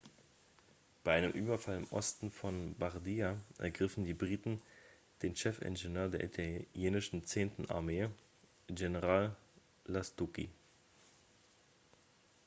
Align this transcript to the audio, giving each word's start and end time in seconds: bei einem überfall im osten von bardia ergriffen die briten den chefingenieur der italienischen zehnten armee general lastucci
bei 1.03 1.11
einem 1.13 1.29
überfall 1.31 1.77
im 1.77 1.85
osten 1.91 2.31
von 2.31 2.73
bardia 2.79 3.39
ergriffen 3.59 4.03
die 4.03 4.15
briten 4.15 4.59
den 5.21 5.35
chefingenieur 5.35 6.09
der 6.09 6.23
italienischen 6.23 7.23
zehnten 7.27 7.69
armee 7.69 8.09
general 8.67 9.35
lastucci 9.85 10.49